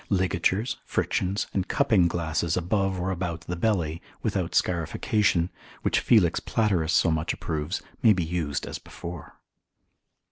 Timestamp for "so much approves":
6.91-7.83